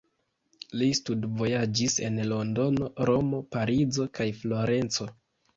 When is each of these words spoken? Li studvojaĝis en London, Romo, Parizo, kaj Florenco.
Li 0.81 0.87
studvojaĝis 0.99 1.99
en 2.07 2.17
London, 2.31 2.79
Romo, 3.11 3.45
Parizo, 3.57 4.11
kaj 4.19 4.29
Florenco. 4.43 5.09